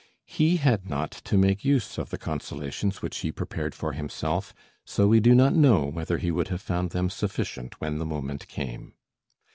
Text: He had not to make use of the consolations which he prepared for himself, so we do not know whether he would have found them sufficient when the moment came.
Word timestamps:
He 0.25 0.57
had 0.57 0.89
not 0.89 1.11
to 1.11 1.37
make 1.37 1.63
use 1.63 1.99
of 1.99 2.09
the 2.09 2.17
consolations 2.17 3.03
which 3.03 3.19
he 3.19 3.31
prepared 3.31 3.75
for 3.75 3.93
himself, 3.93 4.51
so 4.83 5.05
we 5.07 5.19
do 5.19 5.35
not 5.35 5.53
know 5.53 5.85
whether 5.85 6.17
he 6.17 6.31
would 6.31 6.47
have 6.47 6.59
found 6.63 6.89
them 6.89 7.07
sufficient 7.07 7.79
when 7.79 7.99
the 7.99 8.05
moment 8.07 8.47
came. 8.47 8.95